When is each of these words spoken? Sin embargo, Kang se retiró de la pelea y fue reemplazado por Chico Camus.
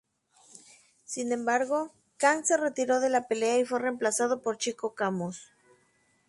Sin 1.05 1.31
embargo, 1.31 1.91
Kang 2.17 2.43
se 2.43 2.57
retiró 2.57 2.99
de 3.01 3.09
la 3.11 3.27
pelea 3.27 3.59
y 3.59 3.65
fue 3.65 3.77
reemplazado 3.77 4.41
por 4.41 4.57
Chico 4.57 4.95
Camus. 4.95 5.51